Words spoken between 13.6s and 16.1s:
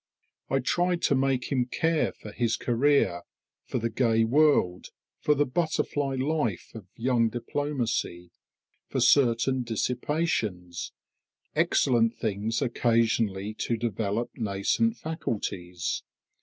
develop nascent faculties.